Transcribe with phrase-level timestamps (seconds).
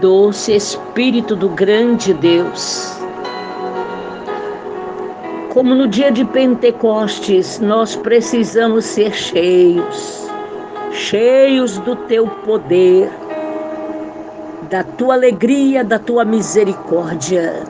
[0.00, 2.96] doce Espírito do grande Deus.
[5.50, 10.26] Como no dia de Pentecostes, nós precisamos ser cheios,
[10.92, 13.10] cheios do teu poder,
[14.70, 17.62] da tua alegria, da tua misericórdia.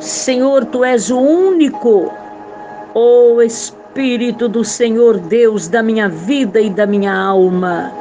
[0.00, 2.12] Senhor, tu és o único,
[2.94, 7.97] ó oh Espírito do Senhor Deus da minha vida e da minha alma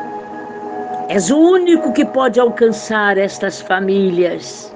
[1.10, 4.76] És o único que pode alcançar estas famílias,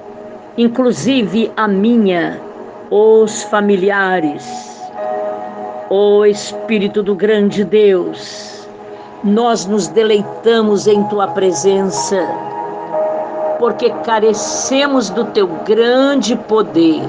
[0.57, 2.40] inclusive a minha,
[2.90, 4.48] os familiares.
[5.90, 8.66] Ó Espírito do grande Deus,
[9.26, 12.26] nós nos deleitamos em tua presença,
[13.59, 17.02] porque carecemos do teu grande poder.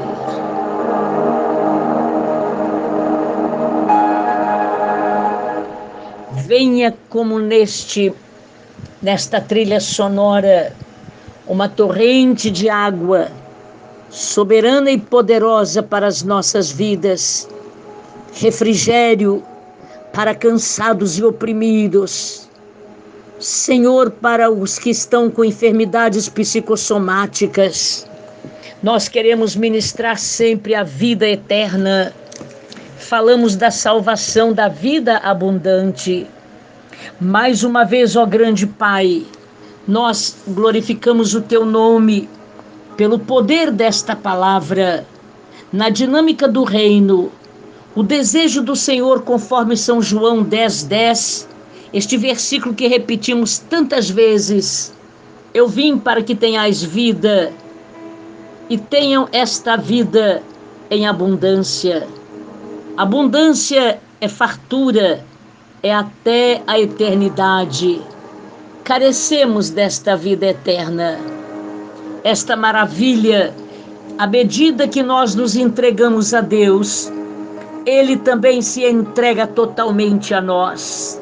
[6.44, 8.12] Venha como neste
[9.02, 10.72] nesta trilha sonora,
[11.46, 13.28] uma torrente de água
[14.08, 17.48] soberana e poderosa para as nossas vidas,
[18.34, 19.42] refrigério
[20.12, 22.48] para cansados e oprimidos.
[23.40, 28.06] Senhor, para os que estão com enfermidades psicossomáticas,
[28.82, 32.12] nós queremos ministrar sempre a vida eterna.
[32.98, 36.26] Falamos da salvação da vida abundante
[37.20, 39.24] mais uma vez, ó grande Pai,
[39.86, 42.28] nós glorificamos o teu nome
[42.96, 45.06] pelo poder desta palavra,
[45.72, 47.32] na dinâmica do reino,
[47.94, 51.48] o desejo do Senhor, conforme São João 10, 10,
[51.92, 54.92] este versículo que repetimos tantas vezes.
[55.52, 57.52] Eu vim para que tenhais vida
[58.70, 60.42] e tenham esta vida
[60.90, 62.06] em abundância.
[62.96, 65.24] Abundância é fartura,
[65.82, 68.00] é até a eternidade.
[68.84, 71.18] Carecemos desta vida eterna,
[72.22, 73.52] esta maravilha.
[74.18, 77.10] À medida que nós nos entregamos a Deus,
[77.84, 81.20] Ele também se entrega totalmente a nós.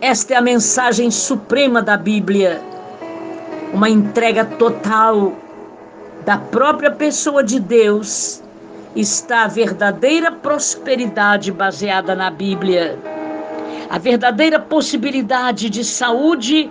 [0.00, 2.60] Esta é a mensagem suprema da Bíblia,
[3.72, 5.32] uma entrega total
[6.24, 8.42] da própria pessoa de Deus.
[8.96, 12.98] Está a verdadeira prosperidade baseada na Bíblia
[13.90, 16.70] a verdadeira possibilidade de saúde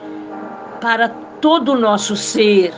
[0.79, 1.09] para
[1.41, 2.73] todo o nosso ser,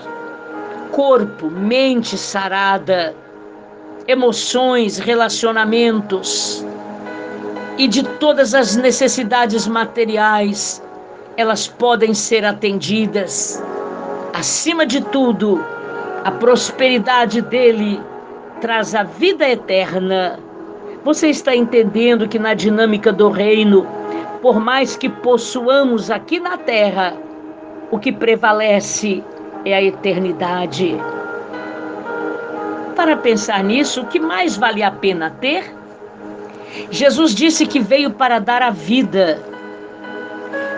[0.92, 3.14] corpo, mente sarada,
[4.08, 6.66] emoções, relacionamentos
[7.78, 10.82] e de todas as necessidades materiais,
[11.38, 13.64] elas podem ser atendidas.
[14.34, 15.64] Acima de tudo,
[16.24, 18.02] a prosperidade dele
[18.60, 20.40] traz a vida eterna.
[21.06, 23.88] Você está entendendo que na dinâmica do reino,
[24.42, 27.14] por mais que possuamos aqui na terra,
[27.92, 29.24] o que prevalece
[29.66, 30.98] é a eternidade.
[32.96, 35.74] Para pensar nisso, o que mais vale a pena ter?
[36.92, 39.42] Jesus disse que veio para dar a vida.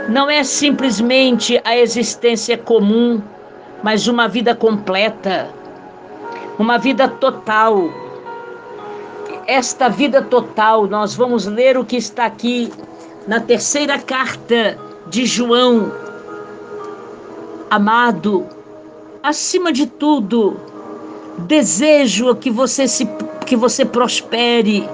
[0.09, 3.21] Não é simplesmente a existência comum,
[3.83, 5.49] mas uma vida completa,
[6.57, 7.89] uma vida total.
[9.45, 12.71] Esta vida total, nós vamos ler o que está aqui
[13.27, 14.77] na terceira carta
[15.07, 15.91] de João,
[17.69, 18.45] amado,
[19.21, 20.57] acima de tudo,
[21.39, 23.07] desejo que você se
[23.45, 24.87] que você prospere,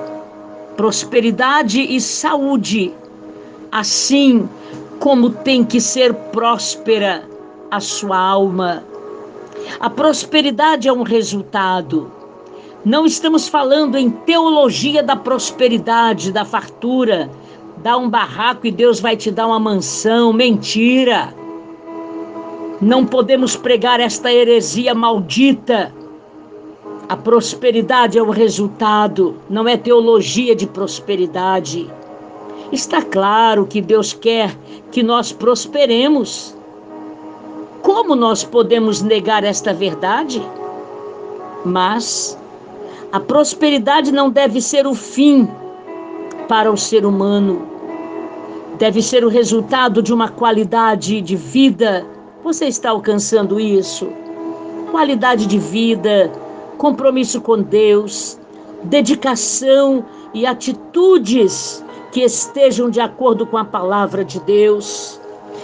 [0.76, 2.92] prosperidade e saúde,
[3.72, 4.50] assim
[5.00, 7.24] como tem que ser próspera
[7.70, 8.84] a sua alma.
[9.80, 12.12] A prosperidade é um resultado.
[12.84, 17.30] Não estamos falando em teologia da prosperidade, da fartura,
[17.84, 20.34] dá um barraco e Deus vai te dar uma mansão.
[20.34, 21.34] Mentira!
[22.82, 25.94] Não podemos pregar esta heresia maldita.
[27.10, 31.90] A prosperidade é o resultado, não é teologia de prosperidade.
[32.72, 34.56] Está claro que Deus quer
[34.92, 36.56] que nós prosperemos.
[37.82, 40.42] Como nós podemos negar esta verdade?
[41.64, 42.38] Mas
[43.12, 45.48] a prosperidade não deve ser o fim
[46.48, 47.68] para o ser humano.
[48.78, 52.06] Deve ser o resultado de uma qualidade de vida.
[52.44, 54.08] Você está alcançando isso?
[54.92, 56.32] Qualidade de vida,
[56.78, 58.40] compromisso com Deus,
[58.84, 65.20] dedicação e atitudes que estejam de acordo com a palavra de Deus.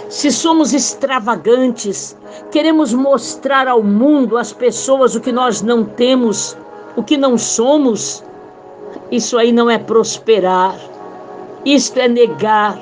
[0.10, 2.18] Se somos extravagantes,
[2.52, 6.58] queremos mostrar ao mundo, às pessoas, o que nós não temos,
[6.96, 8.24] o que não somos,
[9.12, 10.76] isso aí não é prosperar.
[11.66, 12.78] Isto é negar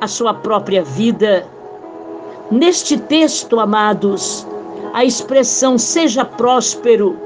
[0.00, 1.46] a sua própria vida.
[2.50, 4.46] Neste texto, amados,
[4.92, 7.16] A expressão seja próspero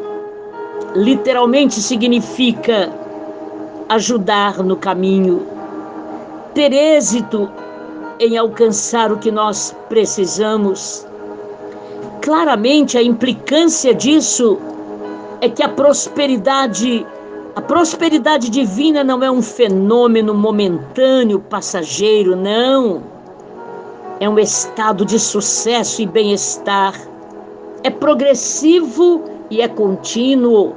[0.94, 2.92] literalmente significa
[3.88, 5.46] ajudar no caminho,
[6.52, 7.50] ter êxito
[8.20, 11.06] em alcançar o que nós precisamos.
[12.20, 14.58] Claramente a implicância disso
[15.40, 17.06] é que a prosperidade,
[17.56, 23.02] a prosperidade divina não é um fenômeno momentâneo, passageiro, não.
[24.18, 26.94] É um estado de sucesso e bem-estar.
[27.84, 30.74] É progressivo e é contínuo.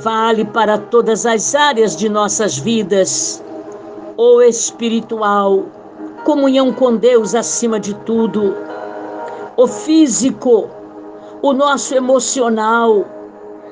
[0.00, 3.42] Vale para todas as áreas de nossas vidas
[4.16, 5.66] ou espiritual,
[6.24, 8.54] comunhão com Deus acima de tudo,
[9.56, 10.68] o físico,
[11.40, 13.15] o nosso emocional.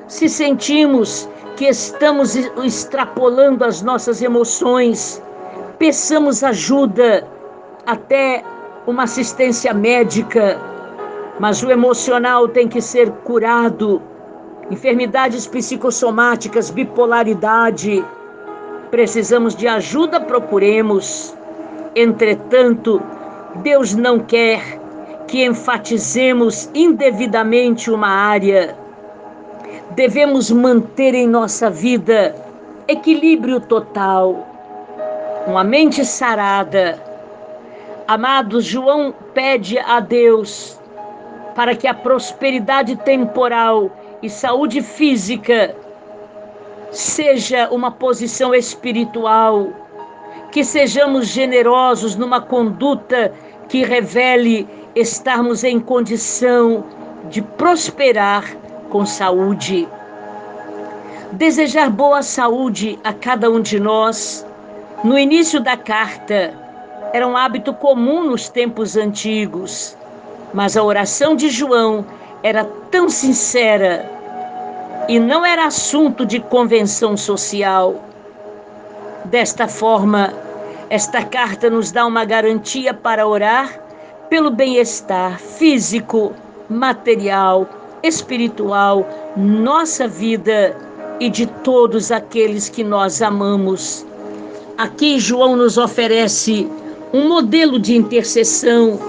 [0.07, 5.21] Se sentimos que estamos extrapolando as nossas emoções,
[5.79, 7.27] peçamos ajuda,
[7.85, 8.43] até
[8.85, 10.59] uma assistência médica,
[11.39, 14.01] mas o emocional tem que ser curado.
[14.69, 18.05] Enfermidades psicossomáticas, bipolaridade,
[18.91, 21.35] precisamos de ajuda, procuremos.
[21.95, 23.01] Entretanto,
[23.55, 24.61] Deus não quer
[25.27, 28.84] que enfatizemos indevidamente uma área.
[29.91, 32.35] Devemos manter em nossa vida
[32.87, 34.45] equilíbrio total,
[35.47, 37.01] uma mente sarada.
[38.07, 40.79] Amados, João pede a Deus
[41.55, 43.89] para que a prosperidade temporal
[44.21, 45.75] e saúde física
[46.91, 49.69] seja uma posição espiritual,
[50.51, 53.31] que sejamos generosos numa conduta
[53.69, 56.83] que revele estarmos em condição
[57.29, 58.64] de prosperar
[58.95, 59.89] com saúde.
[61.33, 64.47] Desejar boa saúde a cada um de nós,
[65.03, 66.53] no início da carta,
[67.11, 69.97] era um hábito comum nos tempos antigos,
[70.53, 72.05] mas a oração de João
[72.41, 74.09] era tão sincera
[75.09, 77.95] e não era assunto de convenção social.
[79.25, 80.33] Desta forma,
[80.89, 83.77] esta carta nos dá uma garantia para orar
[84.29, 86.33] pelo bem-estar físico,
[86.69, 87.67] material,
[88.05, 90.75] espiritual, nossa vida
[91.19, 94.05] e de todos aqueles que nós amamos.
[94.77, 96.67] Aqui João nos oferece
[97.13, 98.99] um modelo de intercessão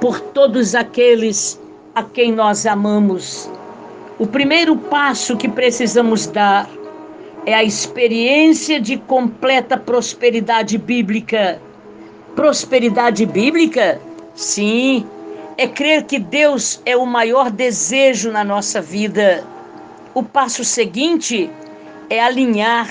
[0.00, 1.60] por todos aqueles
[1.94, 3.50] a quem nós amamos.
[4.18, 6.68] O primeiro passo que precisamos dar
[7.46, 11.60] é a experiência de completa prosperidade bíblica.
[12.36, 14.00] Prosperidade bíblica?
[14.34, 15.06] Sim,
[15.58, 19.44] é crer que Deus é o maior desejo na nossa vida.
[20.14, 21.50] O passo seguinte
[22.08, 22.88] é alinhar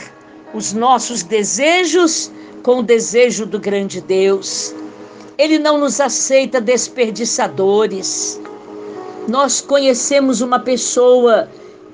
[0.53, 2.29] os nossos desejos
[2.61, 4.75] com o desejo do grande Deus.
[5.37, 8.37] Ele não nos aceita desperdiçadores.
[9.29, 11.49] Nós conhecemos uma pessoa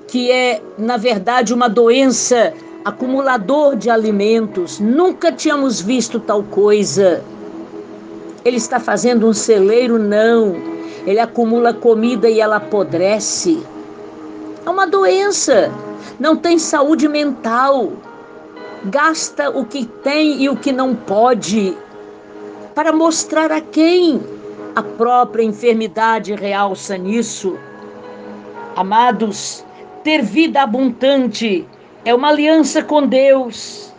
[0.08, 2.52] que é, na verdade, uma doença
[2.84, 4.80] acumulador de alimentos.
[4.80, 7.22] Nunca tínhamos visto tal coisa.
[8.44, 9.98] Ele está fazendo um celeiro?
[9.98, 10.54] Não.
[11.06, 13.62] Ele acumula comida e ela apodrece.
[14.64, 15.72] É uma doença.
[16.20, 17.92] Não tem saúde mental.
[18.84, 21.76] Gasta o que tem e o que não pode.
[22.74, 24.20] Para mostrar a quem?
[24.76, 27.56] A própria enfermidade realça nisso.
[28.76, 29.64] Amados,
[30.02, 31.66] ter vida abundante
[32.04, 33.92] é uma aliança com Deus.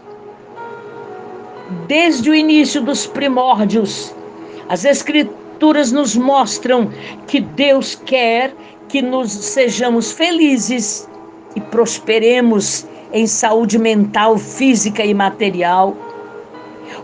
[1.88, 4.14] Desde o início dos primórdios,
[4.70, 6.90] as Escrituras nos mostram
[7.28, 8.54] que Deus quer
[8.88, 11.08] que nos sejamos felizes
[11.56, 15.96] e prosperemos em saúde mental, física e material.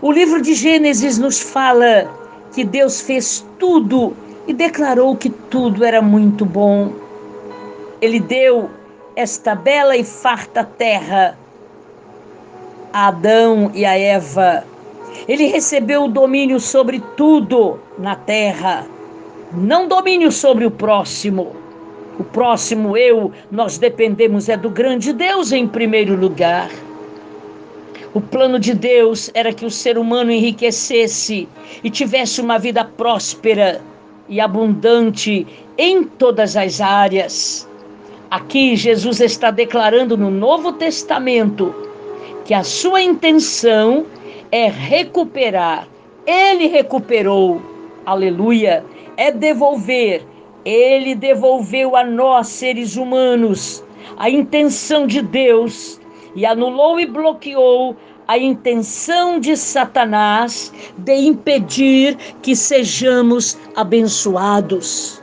[0.00, 2.10] O livro de Gênesis nos fala
[2.52, 4.14] que Deus fez tudo
[4.46, 6.92] e declarou que tudo era muito bom.
[8.00, 8.68] Ele deu
[9.16, 11.38] esta bela e farta terra
[12.92, 14.64] a Adão e a Eva.
[15.28, 18.86] Ele recebeu o domínio sobre tudo na terra,
[19.52, 21.54] não domínio sobre o próximo.
[22.18, 26.70] O próximo eu, nós dependemos é do grande Deus em primeiro lugar.
[28.14, 31.48] O plano de Deus era que o ser humano enriquecesse
[31.82, 33.80] e tivesse uma vida próspera
[34.28, 35.46] e abundante
[35.78, 37.68] em todas as áreas.
[38.30, 41.74] Aqui Jesus está declarando no Novo Testamento
[42.44, 44.21] que a sua intenção é
[44.68, 45.88] recuperar.
[46.26, 47.60] Ele recuperou,
[48.04, 48.84] aleluia,
[49.16, 50.22] é devolver.
[50.64, 53.82] Ele devolveu a nós, seres humanos,
[54.16, 56.00] a intenção de Deus
[56.36, 57.96] e anulou e bloqueou
[58.28, 65.20] a intenção de Satanás de impedir que sejamos abençoados.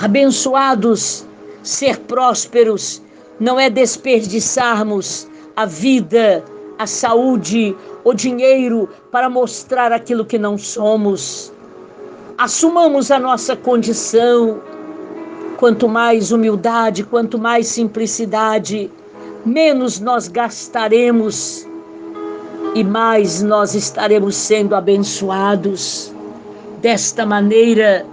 [0.00, 1.26] Abençoados,
[1.62, 3.02] ser prósperos
[3.38, 6.44] não é desperdiçarmos a vida,
[6.80, 11.52] a saúde, o dinheiro para mostrar aquilo que não somos.
[12.38, 14.62] Assumamos a nossa condição.
[15.58, 18.90] Quanto mais humildade, quanto mais simplicidade,
[19.44, 21.68] menos nós gastaremos
[22.74, 26.10] e mais nós estaremos sendo abençoados.
[26.80, 28.06] Desta maneira,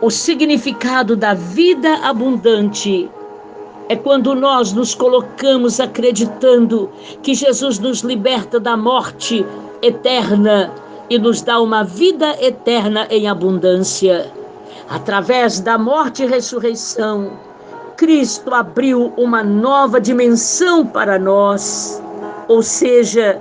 [0.00, 3.10] o significado da vida abundante
[3.88, 6.90] é quando nós nos colocamos acreditando
[7.22, 9.44] que Jesus nos liberta da morte
[9.82, 10.72] eterna
[11.10, 14.32] e nos dá uma vida eterna em abundância.
[14.88, 17.32] Através da morte e ressurreição,
[17.96, 22.02] Cristo abriu uma nova dimensão para nós,
[22.48, 23.40] ou seja,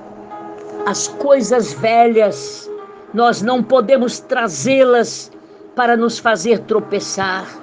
[0.86, 2.70] as coisas velhas,
[3.14, 5.32] nós não podemos trazê-las
[5.76, 7.63] para nos fazer tropeçar.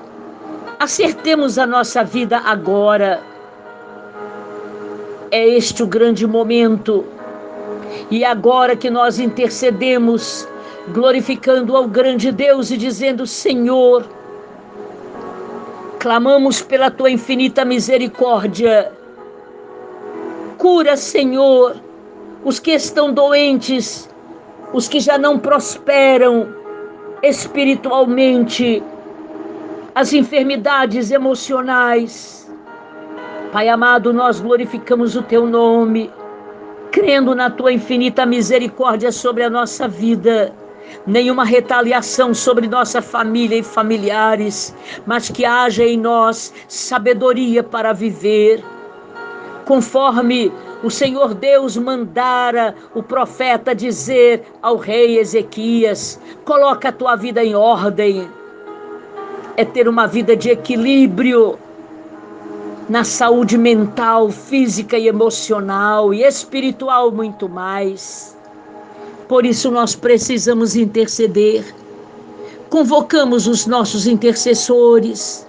[0.80, 3.22] Acertemos a nossa vida agora.
[5.30, 7.04] É este o grande momento.
[8.10, 10.48] E agora que nós intercedemos,
[10.88, 14.06] glorificando ao grande Deus e dizendo: Senhor,
[15.98, 18.90] clamamos pela tua infinita misericórdia.
[20.56, 21.76] Cura, Senhor,
[22.42, 24.08] os que estão doentes,
[24.72, 26.48] os que já não prosperam
[27.22, 28.82] espiritualmente,
[29.94, 32.50] as enfermidades emocionais.
[33.52, 36.10] Pai amado, nós glorificamos o teu nome,
[36.92, 40.54] crendo na tua infinita misericórdia sobre a nossa vida.
[41.06, 44.74] Nenhuma retaliação sobre nossa família e familiares,
[45.06, 48.62] mas que haja em nós sabedoria para viver,
[49.64, 57.44] conforme o Senhor Deus mandara o profeta dizer ao rei Ezequias: coloca a tua vida
[57.44, 58.39] em ordem.
[59.56, 61.58] É ter uma vida de equilíbrio
[62.88, 68.36] na saúde mental, física e emocional e espiritual muito mais.
[69.28, 71.64] Por isso nós precisamos interceder.
[72.68, 75.46] Convocamos os nossos intercessores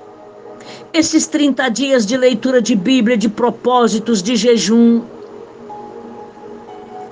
[0.94, 5.02] esses 30 dias de leitura de Bíblia, de propósitos, de jejum,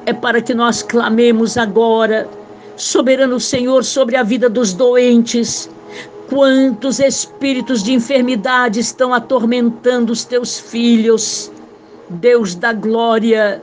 [0.05, 2.27] é para que nós clamemos agora,
[2.75, 5.69] soberano Senhor, sobre a vida dos doentes.
[6.29, 11.51] Quantos espíritos de enfermidade estão atormentando os teus filhos?
[12.07, 13.61] Deus da glória,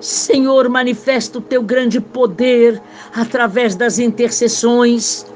[0.00, 2.80] Senhor, manifesta o teu grande poder
[3.14, 5.26] através das intercessões.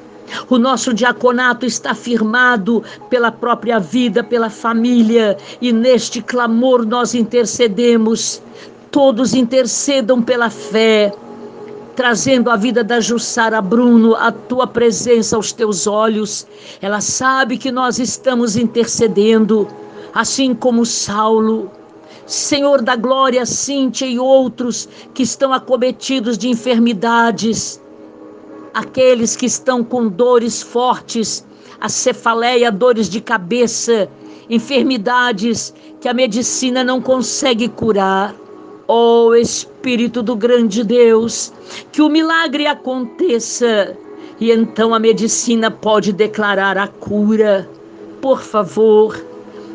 [0.49, 8.41] O nosso diaconato está firmado pela própria vida, pela família, e neste clamor nós intercedemos
[8.93, 11.13] todos intercedam pela fé,
[11.95, 16.47] trazendo a vida da Jussara Bruno à tua presença, aos teus olhos.
[16.81, 19.69] Ela sabe que nós estamos intercedendo,
[20.15, 21.71] assim como Saulo.
[22.27, 27.81] Senhor da glória, Cíntia e outros que estão acometidos de enfermidades,
[28.73, 31.45] aqueles que estão com dores fortes,
[31.81, 34.09] a cefaleia, dores de cabeça,
[34.49, 38.35] enfermidades que a medicina não consegue curar.
[38.95, 41.51] Oh, Espírito do grande Deus,
[41.91, 43.97] que o milagre aconteça
[44.39, 47.67] e então a medicina pode declarar a cura.
[48.21, 49.19] Por favor,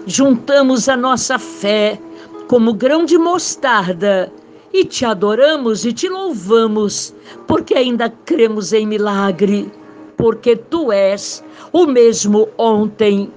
[0.06, 2.00] juntamos a nossa fé
[2.48, 4.32] como grão de mostarda
[4.72, 7.12] e te adoramos e te louvamos,
[7.48, 9.72] porque ainda cremos em milagre,
[10.16, 11.44] porque tu és
[11.74, 13.32] o mesmo ontem,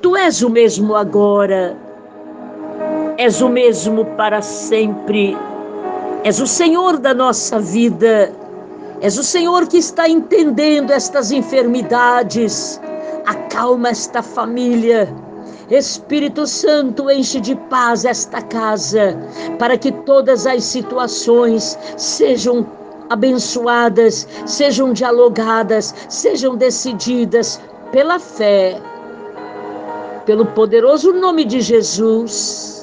[0.00, 1.89] tu és o mesmo agora
[3.20, 5.36] és o mesmo para sempre.
[6.24, 8.32] És o Senhor da nossa vida.
[9.02, 12.80] És o Senhor que está entendendo estas enfermidades.
[13.26, 15.06] Acalma esta família.
[15.70, 19.14] Espírito Santo, enche de paz esta casa,
[19.58, 22.66] para que todas as situações sejam
[23.10, 27.60] abençoadas, sejam dialogadas, sejam decididas
[27.92, 28.80] pela fé,
[30.24, 32.79] pelo poderoso nome de Jesus.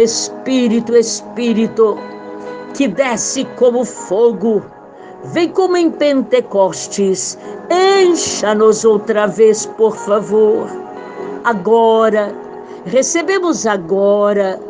[0.00, 1.96] Espírito, Espírito,
[2.74, 4.62] que desce como fogo,
[5.24, 7.38] vem como em Pentecostes,
[7.70, 10.66] encha-nos outra vez, por favor.
[11.44, 12.34] Agora,
[12.84, 14.60] recebemos agora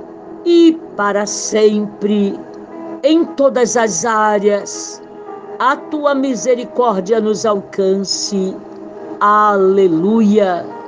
[0.44, 2.38] e para sempre,
[3.02, 5.02] em todas as áreas,
[5.58, 8.56] a tua misericórdia nos alcance.
[9.20, 10.79] Aleluia.